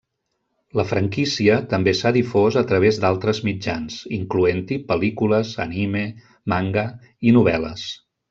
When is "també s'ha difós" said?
1.73-2.57